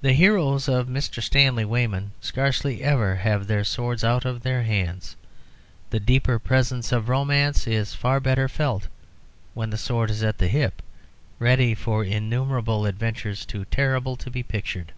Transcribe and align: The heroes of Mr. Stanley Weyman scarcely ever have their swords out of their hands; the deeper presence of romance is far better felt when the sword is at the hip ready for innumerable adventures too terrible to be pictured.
The 0.00 0.14
heroes 0.14 0.66
of 0.66 0.88
Mr. 0.88 1.22
Stanley 1.22 1.64
Weyman 1.64 2.10
scarcely 2.20 2.82
ever 2.82 3.14
have 3.14 3.46
their 3.46 3.62
swords 3.62 4.02
out 4.02 4.24
of 4.24 4.42
their 4.42 4.64
hands; 4.64 5.14
the 5.90 6.00
deeper 6.00 6.40
presence 6.40 6.90
of 6.90 7.08
romance 7.08 7.64
is 7.68 7.94
far 7.94 8.18
better 8.18 8.48
felt 8.48 8.88
when 9.54 9.70
the 9.70 9.78
sword 9.78 10.10
is 10.10 10.24
at 10.24 10.38
the 10.38 10.48
hip 10.48 10.82
ready 11.38 11.72
for 11.72 12.02
innumerable 12.02 12.84
adventures 12.84 13.46
too 13.46 13.64
terrible 13.66 14.16
to 14.16 14.28
be 14.28 14.42
pictured. 14.42 14.90